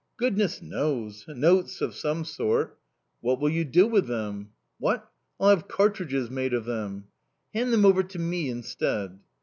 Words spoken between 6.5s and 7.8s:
of them." "Hand